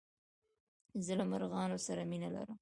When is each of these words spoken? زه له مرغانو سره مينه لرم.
زه 1.05 1.13
له 1.19 1.25
مرغانو 1.31 1.77
سره 1.87 2.01
مينه 2.11 2.29
لرم. 2.35 2.57